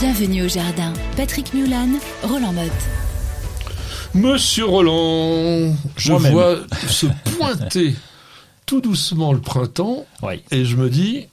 [0.00, 0.94] Bienvenue au jardin.
[1.14, 1.88] Patrick Mulan,
[2.22, 2.70] Roland Motte.
[4.14, 6.56] Monsieur Roland, je vois
[6.88, 7.94] se pointer
[8.64, 10.42] tout doucement le printemps Oui.
[10.50, 11.26] et je me dis,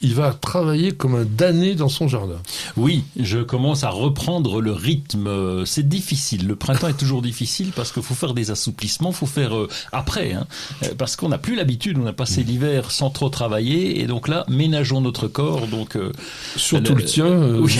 [0.00, 2.36] il va travailler comme un damné dans son jardin.
[2.76, 5.64] Oui, je commence à reprendre le rythme.
[5.66, 6.46] C'est difficile.
[6.46, 10.32] Le printemps est toujours difficile parce qu'il faut faire des assouplissements, faut faire euh, après,
[10.32, 10.46] hein,
[10.84, 11.98] Euh, parce qu'on n'a plus l'habitude.
[11.98, 15.66] On a passé l'hiver sans trop travailler, et donc là, ménageons notre corps.
[15.66, 16.12] Donc, euh,
[16.56, 17.26] Surtout Le- le, tien.
[17.26, 17.76] euh, oui.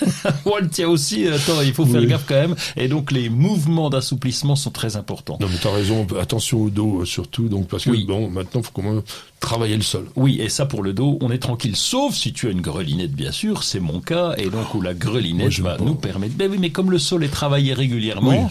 [0.46, 1.26] Moi, le tien aussi.
[1.26, 2.06] Attends, il faut faire Oui.
[2.06, 2.54] gaffe quand même.
[2.76, 5.38] Et donc, les mouvements d'assouplissement sont très importants.
[5.40, 8.04] Non mais t'as raison, attention au dos surtout, donc parce que Oui.
[8.06, 9.02] bon, maintenant faut quand même
[9.40, 10.06] travailler le sol.
[10.16, 13.12] Oui, et ça pour le dos, on est tranquille, sauf si tu as une grelinette,
[13.12, 16.34] bien sûr, c'est mon cas, et donc où la grelinette va nous permettre.
[16.36, 18.50] Ben oui, mais comme le sol est travaillé régulièrement, Oui.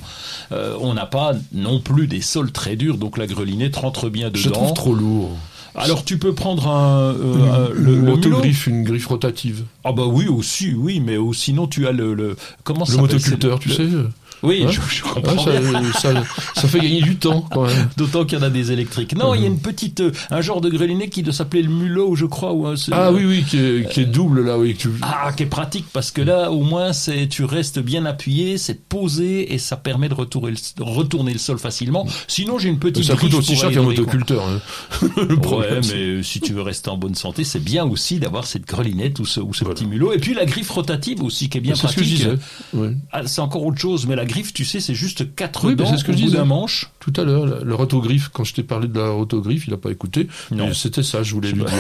[0.52, 4.32] euh, on n'a pas non plus des sols très durs, donc la grelinette rentre bien
[4.34, 4.60] Je dedans.
[4.62, 5.38] trouve trop lourd.
[5.76, 9.64] Alors tu peux prendre un, euh, un- le, autogriffe, une griffe rotative.
[9.84, 12.98] Ah bah oui aussi, oui, mais ou sinon tu as le, le comment ça Le
[13.04, 13.88] s'appelle, motoculteur, tu sais.
[14.44, 15.84] Oui, Hein je, je comprends ça, bien.
[15.94, 16.14] ça,
[16.56, 17.90] ça fait gagner du temps quand même.
[17.98, 19.16] D'autant qu'il y en a des électriques.
[19.16, 21.70] Non, il y a une petite, euh, un genre de grelinette qui doit s'appeler le
[21.70, 22.54] mulot, je crois.
[22.54, 24.76] Ou Ah oui, oui, qui est, qui est double là, oui.
[24.78, 28.58] tu- Ah, qui est pratique parce que là, au moins, c'est tu restes bien appuyé,
[28.58, 32.08] c'est posé et ça permet de retourner le, retourner le sol facilement.
[32.28, 33.04] Sinon, j'ai une petite.
[33.04, 34.44] ça coûte aussi cher qu'un motoculteur.
[34.48, 34.60] hein.
[35.18, 38.20] Le Ouais, problème, c'est- mais si tu veux rester en bonne santé, c'est bien aussi
[38.20, 39.76] d'avoir cette grelinette ou ce, ou ce Voilà.
[39.76, 40.14] petit mulot.
[40.14, 42.18] Et puis la griffe rotative aussi, qui est bien c'est ce que je pratique.
[42.18, 42.38] disais.
[42.74, 42.94] Ouais.
[43.12, 45.86] Ah, c'est encore autre chose, mais la griffe, tu sais, c'est juste quatre Oui, dents
[45.90, 46.90] c'est ce que au je bout d'un manche.
[47.00, 49.92] Tout à l'heure, le- rotogriffe, quand je t'ai parlé de la rotogriffe, il n'a pas
[49.92, 50.28] écouté.
[50.52, 50.74] Non.
[50.74, 51.74] C'était ça, je voulais Je lui dire.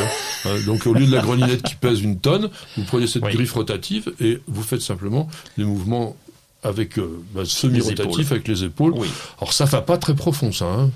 [0.45, 3.33] Ouais, donc au lieu de la grelinette qui pèse une tonne, vous prenez cette Oui.
[3.33, 6.15] griffe rotative et vous faites simplement des mouvements
[6.63, 8.93] avec euh, bah, semi-rotatif avec les épaules.
[8.97, 9.07] Oui.
[9.39, 10.65] Alors ça va pas très profond, ça.
[10.65, 10.89] Hein.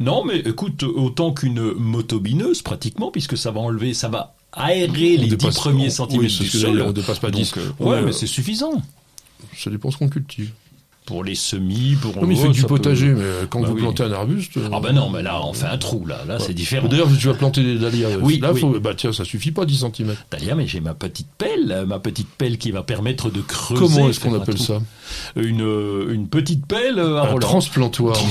[0.00, 4.88] Non, mais écoute, autant qu'une motobineuse, pratiquement, puisque ça va enlever, ça va aérer
[5.18, 6.80] On les dix dépasse- premiers oui, centimètres c'est du sol.
[6.82, 7.54] on dépasse pas Donc, 10.
[7.58, 8.82] euh, On ouais, mais c'est suffisant.
[9.56, 10.50] Ça dépend ce qu'on cultive.
[11.06, 12.16] Pour les semis, pour...
[12.16, 13.82] Non, mais du peut- potager, mais quand Bah vous oui.
[13.82, 14.56] plantez un arbuste...
[14.56, 16.20] euh, Ah ben non, mais là, on fait un trou, là.
[16.26, 16.88] Là, c'est différent.
[16.88, 18.08] D'ailleurs, tu vas planter des dahlias.
[18.08, 18.60] euh, Oui, là, oui.
[18.62, 20.14] faut- bah tiens, ça suffit pas 10 cm.
[20.30, 23.80] D'ailleurs, mais j'ai ma petite pelle, euh, ma petite pelle qui va permettre de creuser.
[23.82, 24.78] Comment est-ce qu'on appelle ça
[25.36, 25.60] Une,
[26.10, 28.16] une petite pelle à Un transplantoir.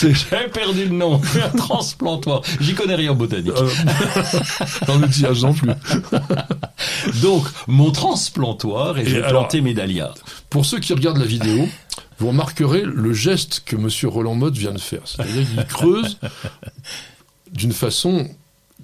[0.00, 0.12] J'ai
[0.52, 1.20] perdu le nom.
[1.54, 2.42] un transplantoir.
[2.60, 3.50] J'y connais rien en botanique.
[3.56, 3.68] euh,
[4.88, 5.70] en outillage non plus.
[7.22, 10.14] Donc, mon transplantoir, et, alors- planter mes dahlias.
[10.50, 11.68] Pour ceux qui regardent la vidéo,
[12.18, 15.02] vous remarquerez le geste que Monsieur Roland Mode vient de faire.
[15.04, 16.18] C'est-à-dire qu'il creuse
[17.52, 18.28] d'une façon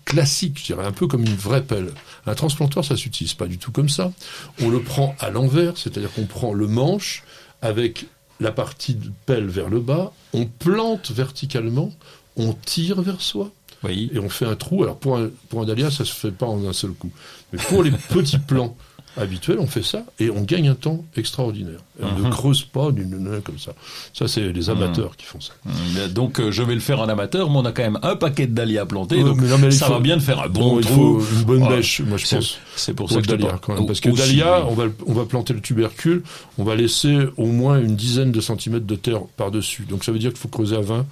[0.04, 1.92] classique, je dirais, un peu comme une vraie pelle.
[2.26, 4.12] Un transplantoir, ça s'utilise pas du tout comme ça.
[4.60, 7.22] On le prend à l'envers, c'est-à-dire qu'on prend le manche
[7.62, 8.06] avec
[8.40, 11.92] la partie de pelle vers le bas, on plante verticalement,
[12.36, 13.50] on tire vers soi
[13.84, 14.10] Oui.
[14.12, 14.82] et on fait un trou.
[14.82, 17.10] Alors pour un, pour un dahlia, ça se fait pas en un seul coup.
[17.52, 18.76] Mais pour les petits plants
[19.16, 21.80] habituels, on fait ça et on gagne un temps extraordinaire.
[22.00, 22.30] Et on ne Mhm.
[22.30, 23.72] creuse pas d'une d'une- comme ça.
[24.12, 25.52] Ça, c'est les amateurs qui font ça.
[25.98, 28.16] Euh, Donc, euh, je vais le faire en amateur, mais on a quand même un
[28.16, 29.16] paquet de dahlias à planter.
[29.16, 30.80] Ouais, donc, mais non, mais il ça faut- va bien de faire un bon, Bon,
[30.80, 31.20] il trou.
[31.20, 31.68] faut une bonne Ouais.
[31.76, 32.58] bêche, moi je C'est- pense.
[32.76, 33.86] C'est pour, ça que dahlia, quand même.
[33.86, 36.22] Parce que Aussi, dahlia, on va, on va planter le tubercule,
[36.58, 39.84] on va laisser au moins une dizaine de centimètres de terre par-dessus.
[39.88, 41.06] Donc ça veut dire qu'il faut creuser à 20,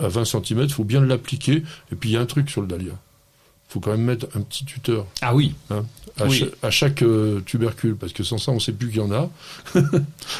[0.00, 1.62] à 20 centimètres, il faut bien l'appliquer.
[1.92, 2.92] Et puis il y a un truc sur le dahlia.
[3.74, 5.84] Il faut quand même mettre un petit tuteur Ah oui, hein,
[6.20, 6.38] à, Oui.
[6.38, 9.00] cha- à chaque euh, tubercule, parce que sans ça, on ne sait plus qu'il y
[9.00, 9.28] en a.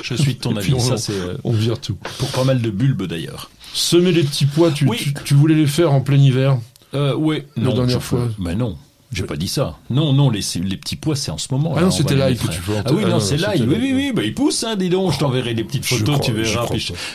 [0.05, 0.73] je suis de ton avis.
[0.73, 1.97] on- Ça, c'est euh, On vire tout.
[2.21, 3.51] pour pas mal de bulbes d'ailleurs.
[3.73, 4.99] Semer les petits pois, tu, Oui.
[4.99, 6.59] tu, tu voulais les faire en plein hiver?
[6.95, 7.43] Euh, oui.
[7.57, 8.29] La dernière fois.
[8.39, 8.79] Mais non.
[9.15, 9.79] J'ai pas dit ça.
[9.91, 11.73] Non, non, les, les petits pois, c'est en ce moment.
[11.77, 12.61] Ah non, on c'était live que tu.
[12.85, 13.67] Ah oui, Ah non, non, c'est live.
[13.69, 15.13] Oui, oui, oui, bah, il pousse, hein, dis donc.
[15.13, 16.67] Je t'enverrai des petites photos, tu je verras.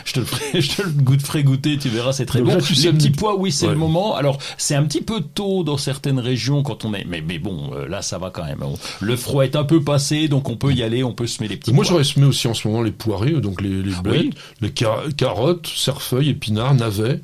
[0.04, 2.54] je, te le ferai, je te le goût- ferai goûter, tu verras, c'est très bon.
[2.56, 4.14] les petits pois, oui, c'est le moment.
[4.16, 7.70] Alors, c'est un petit peu tôt dans certaines régions quand on est, mais, mais bon,
[7.74, 8.64] euh, là, ça va quand même.
[9.00, 11.56] Le froid est un peu passé, donc on peut y aller, on peut semer les
[11.56, 14.30] petits Moi, j'aurais semé aussi en ce moment les poirées, donc les, les blettes, Oui.
[14.60, 17.20] les car- carottes, cerfeuilles, épinards, navets.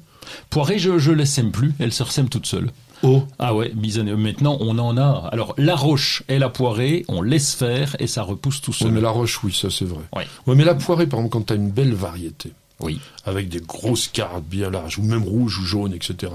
[0.51, 1.73] Poirée, je, je les sème plus.
[1.79, 2.71] Elles se ressèment toutes seules.
[3.03, 5.29] Oh, Ah ouais, mise en- maintenant on en a.
[5.33, 8.91] Alors la roche et la poirée, on laisse faire et ça repousse tout seul.
[8.91, 10.05] mais la roche, oui, ça c'est vrai.
[10.15, 13.01] Ouais, mais la poirée, par exemple, quand tu as une belle variété, Oui.
[13.25, 16.33] avec des grosses carottes bien larges, ou même rouges ou jaunes, etc.,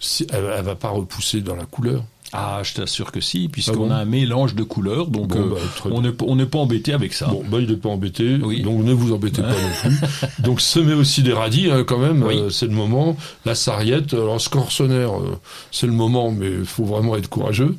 [0.00, 2.04] si- elle, elle va pas repousser dans la couleur.
[2.36, 5.38] Ah, je t'assure que si, puisqu'on Ah bon a un mélange de couleurs, donc Bon,
[5.40, 7.26] euh, bah, on n'est on n'est pas embêté avec ça.
[7.28, 8.60] Bon, bah, il n'est pas embêté, Oui.
[8.62, 9.96] donc ne vous embêtez pas non plus.
[10.42, 12.36] Donc, semez aussi des radis, hein, quand même, Oui.
[12.38, 13.16] euh, c'est le moment.
[13.44, 15.38] La sarriette, alors, scorsonnaire, euh,
[15.70, 17.76] c'est le moment, mais il faut vraiment être courageux.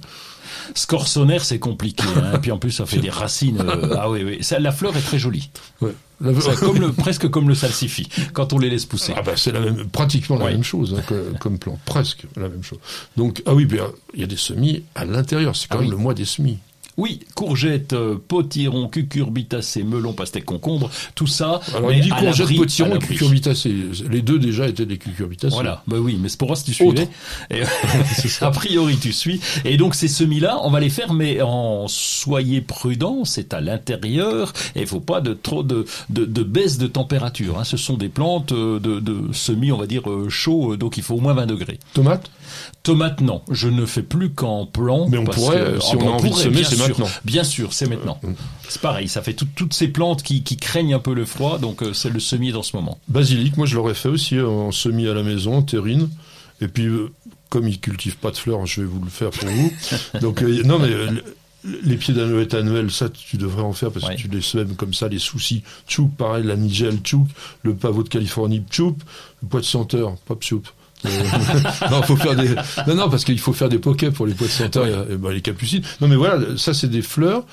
[0.74, 2.04] Scorsonnaire, c'est compliqué.
[2.18, 3.60] Hein, et puis en plus, ça fait des racines.
[3.62, 4.38] euh, ah oui, oui.
[4.42, 5.50] Ça, la fleur est très jolie.
[5.81, 5.94] Ouais.
[6.21, 9.13] La- comme le, presque comme le salsifis, quand on les laisse pousser.
[9.17, 10.51] Ah bah c'est la même, pratiquement la Oui.
[10.53, 12.79] même chose hein, que- comme plan, presque la même chose.
[13.17, 13.81] Donc ah oui, ben,
[14.13, 15.56] il y a des semis à l'intérieur.
[15.56, 15.95] C'est quand Ah même oui.
[15.97, 16.59] le mois des semis.
[16.97, 21.59] Oui, courgettes, euh, potiron, cucurbitacées, melon, pastèque, concombre, tout ça.
[21.75, 23.07] Alors mais il dit à courgette, l'abri- à potiron, l'abri.
[23.07, 23.75] cucurbitacées.
[24.09, 25.53] Les deux déjà étaient des cucurbitacées.
[25.53, 27.09] Voilà, bah oui, mais c'est pour voir si tu suivais.
[27.51, 27.62] Et,
[28.42, 29.42] a priori, tu suis.
[29.65, 34.53] Et donc ces semis-là, on va les faire, mais en soyez prudents, c'est à l'intérieur,
[34.75, 37.59] et il faut pas de trop de, de, de baisse de température.
[37.59, 37.63] Hein.
[37.65, 41.03] Ce sont des plantes euh, de, de semis, on va dire euh, chauds, donc il
[41.03, 41.80] faut au moins 20 degrés.
[41.94, 42.30] Tomates
[42.83, 45.07] Tomates, non, je ne fais plus qu'en plan.
[45.09, 47.08] Mais on pourrait, que- si Ah, on a bah, envie de semer, c'est sûr.
[47.24, 48.20] Bien sûr, c'est maintenant.
[48.24, 48.30] Euh,
[48.70, 51.58] C'est pareil, ça fait tout- toutes ces plantes qui, qui craignent un peu le froid,
[51.60, 53.00] donc euh, c'est le semis dans ce moment.
[53.08, 56.10] Basilic, moi je l'aurais fait aussi en semis à la maison, en terrine.
[56.62, 57.12] Et puis, euh,
[57.50, 59.72] comme ils cultivent pas de fleurs, je vais vous le faire pour vous.
[60.22, 61.12] Donc, euh, non, mais euh,
[61.84, 64.16] les pieds d'anoët annuels, ça, tu devrais en faire parce Ouais.
[64.16, 65.64] que tu les sèmes comme ça, les soucis.
[65.88, 67.28] Tchouk, pareil, la nigel, tchouk,
[67.64, 68.96] le pavot de Californie, tchoup,
[69.42, 70.62] le pois de senteur, pas pchoup.
[71.06, 71.09] Euh,
[71.92, 72.56] non, faut faire des.
[72.88, 75.18] Non, non, parce qu'il faut faire des poquets pour les pois de senteur, et, et
[75.18, 75.83] ben, les capucines.
[76.01, 77.44] Non, mais voilà, ça, c'est des fleurs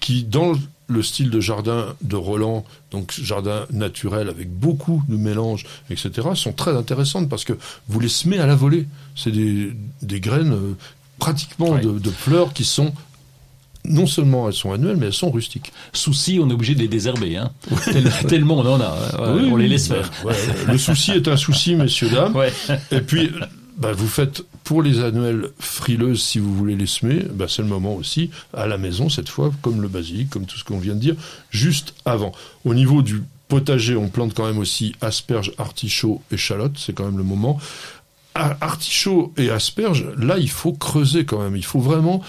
[0.00, 0.52] qui, dans
[0.88, 6.52] le style de jardin de Roland, donc jardin naturel avec beaucoup de mélanges, etc., sont
[6.52, 7.54] très intéressantes parce que
[7.88, 8.86] vous les semez à la volée.
[9.16, 9.72] C'est des,
[10.02, 10.76] des graines euh,
[11.18, 12.92] pratiquement de fleurs qui sont
[13.84, 15.72] non seulement elles sont annuelles, mais elles sont rustiques.
[15.92, 17.50] Souci, on est obligé de les désherber, hein.
[17.84, 19.18] Tel- tellement on en a, hein.
[19.34, 20.24] Ouais, Oui, on les laisse bah, faire.
[20.26, 20.34] ouais,
[20.68, 22.34] le souci est un souci, messieurs dames.
[22.36, 22.52] Ouais.
[22.92, 23.30] Et puis,
[23.76, 27.68] bah, vous faites pour les annuelles frileuses, si vous voulez les semer, bah, c'est le
[27.68, 30.94] moment aussi, à la maison cette fois, comme le basilic, comme tout ce qu'on vient
[30.94, 31.16] de dire,
[31.50, 32.30] juste avant.
[32.64, 37.18] Au niveau du potager, on plante quand même aussi asperges, artichauts, échalotes, c'est quand même
[37.18, 37.58] le moment.
[38.34, 41.54] A- Artichauts et asperges, là, il faut creuser quand même.
[41.56, 42.22] Il faut vraiment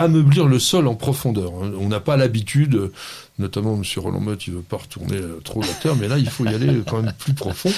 [0.00, 1.52] ameublir le sol en profondeur.
[1.62, 1.72] hein.
[1.80, 2.90] On n'a pas l'habitude,
[3.38, 3.82] notamment M.
[3.96, 6.48] Roland Motte, il veut pas retourner euh, trop la terre, mais là, il faut y
[6.54, 7.72] aller quand même plus profond.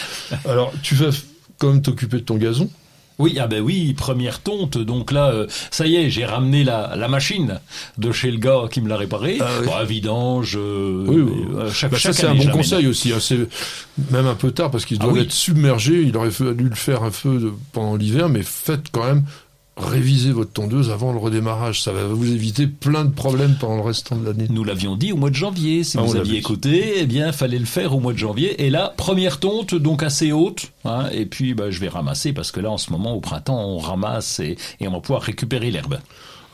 [0.47, 1.11] Alors, tu vas
[1.59, 2.69] quand même t'occuper de ton gazon?
[3.19, 4.79] Oui, ah ben oui, première tonte.
[4.79, 7.61] Donc là, euh, ça y est, j'ai ramené la, la machine
[7.99, 9.37] de chez le gars qui me l'a réparé.
[9.41, 9.87] Ah oui.
[9.87, 10.55] Vidange.
[10.59, 11.45] euh, Oui, oui.
[11.57, 13.13] euh, chaque, Bah, ça, c'est un bon conseil aussi.
[13.13, 13.19] hein.
[13.21, 13.47] C'est
[14.11, 15.21] même un peu tard parce qu'ils Ah doivent oui.
[15.21, 16.03] être submergés.
[16.03, 19.23] Il aurait fallu le faire un peu de- pendant l'hiver, mais faites quand même
[19.77, 21.81] réviser votre tondeuse avant le redémarrage.
[21.83, 24.47] Ça va vous éviter plein de problèmes pendant le restant de l'année.
[24.51, 25.83] Nous l'avions dit au mois de janvier.
[25.83, 28.19] Si Ah, on vous l'avait aviez écouté, eh bien, fallait le faire au mois de
[28.19, 28.65] janvier.
[28.65, 30.73] Et là, première tonte, donc assez haute.
[30.85, 33.65] hein, et puis, bah, je vais ramasser parce que là, en ce moment, au printemps,
[33.67, 35.99] on ramasse et, et on va pouvoir récupérer l'herbe.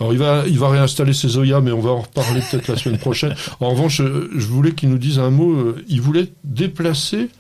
[0.01, 2.77] Alors il va, il va réinstaller ses Zoya, mais on va en reparler peut-être la
[2.77, 3.35] semaine prochaine.
[3.61, 5.51] En revanche, euh, je voulais qu'il nous dise un mot.
[5.55, 7.31] euh, Il voulait déplacer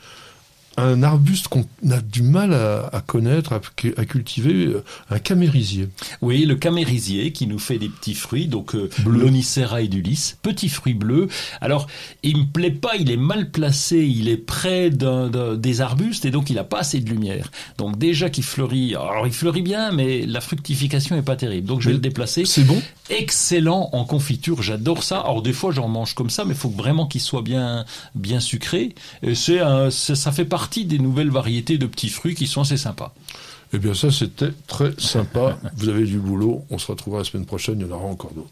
[0.80, 3.60] un arbuste qu'on a du mal à, à connaître, à,
[3.96, 5.88] à cultiver, euh, un camérisier.
[6.22, 10.94] Oui, le camérisier qui nous fait des petits fruits, donc euh, l'Onicera edulis, petits fruits
[10.94, 11.28] bleus.
[11.60, 11.86] Alors,
[12.22, 16.24] il me plaît pas, il est mal placé, il est près d'un, d'un- des arbustes
[16.24, 17.50] et donc il a pas assez de lumière.
[17.76, 21.66] Donc déjà qu'il fleurit, alors il fleurit bien, mais la fructification est pas terrible.
[21.66, 22.44] Donc je vais Mais le déplacer.
[22.44, 25.18] C'est bon Excellent en confiture, j'adore ça.
[25.20, 27.84] Alors des fois j'en mange comme ça, mais il faut vraiment qu'il soit bien
[28.14, 28.94] bien sucré.
[29.22, 32.60] Et c'est un- c'est- ça fait partie des nouvelles variétés de petits fruits qui sont
[32.60, 33.14] assez sympas.
[33.72, 35.58] Eh bien ça, c'était très sympa.
[35.78, 36.62] Vous avez du boulot.
[36.68, 37.80] On se retrouvera la semaine prochaine.
[37.80, 38.50] Il y en aura encore d'autres.